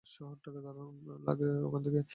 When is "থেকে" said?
1.85-2.01